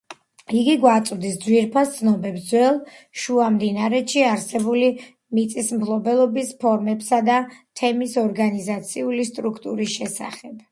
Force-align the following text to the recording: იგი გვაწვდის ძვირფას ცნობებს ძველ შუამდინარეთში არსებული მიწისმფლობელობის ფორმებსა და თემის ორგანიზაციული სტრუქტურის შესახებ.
იგი 0.59 0.71
გვაწვდის 0.83 1.35
ძვირფას 1.43 1.91
ცნობებს 1.97 2.47
ძველ 2.53 2.79
შუამდინარეთში 3.25 4.25
არსებული 4.31 4.89
მიწისმფლობელობის 5.41 6.51
ფორმებსა 6.65 7.23
და 7.31 7.39
თემის 7.83 8.19
ორგანიზაციული 8.27 9.31
სტრუქტურის 9.33 9.97
შესახებ. 10.01 10.63